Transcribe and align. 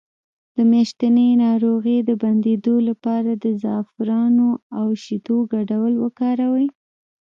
د 0.55 0.57
میاشتنۍ 0.71 1.29
ناروغۍ 1.43 1.97
د 2.09 2.11
بندیدو 2.21 2.75
لپاره 2.89 3.31
د 3.43 3.45
زعفران 3.63 4.33
او 4.79 4.87
شیدو 5.03 5.37
ګډول 5.53 5.93
وکاروئ 6.03 6.67